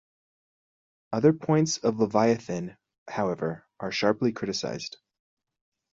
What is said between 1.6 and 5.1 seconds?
of "Leviathan", however, are sharply criticised.